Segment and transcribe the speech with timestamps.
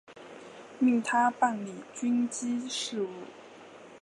[0.79, 3.09] 命他办理军机事务。